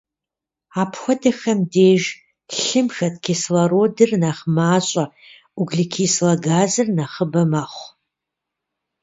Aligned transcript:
Апхуэдэхэм 0.81 1.59
деж 1.73 2.03
лъым 2.61 2.87
хэт 2.95 3.15
кислородыр 3.23 4.11
нэхъ 4.21 4.45
мащӏэ, 4.55 5.05
углекислэ 5.59 6.31
газыр 6.45 6.87
нэхъыбэ 6.97 7.41
мэхъу. 7.51 7.87